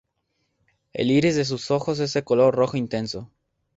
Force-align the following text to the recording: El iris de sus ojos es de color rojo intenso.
El 0.93 1.11
iris 1.11 1.35
de 1.35 1.45
sus 1.45 1.69
ojos 1.69 1.99
es 1.99 2.11
de 2.13 2.23
color 2.23 2.55
rojo 2.55 2.75
intenso. 2.75 3.29